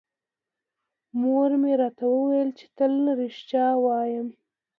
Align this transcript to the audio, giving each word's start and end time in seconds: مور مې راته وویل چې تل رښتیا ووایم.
مور 1.19 1.51
مې 1.61 1.73
راته 1.81 2.05
وویل 2.15 2.49
چې 2.59 2.65
تل 2.77 2.93
رښتیا 3.19 3.67
ووایم. 3.77 4.27